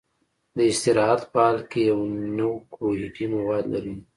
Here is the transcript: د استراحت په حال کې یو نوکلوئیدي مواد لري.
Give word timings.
د 0.57 0.57
استراحت 0.71 1.21
په 1.33 1.37
حال 1.45 1.57
کې 1.71 1.79
یو 1.89 1.99
نوکلوئیدي 2.37 3.25
مواد 3.33 3.65
لري. 3.73 3.95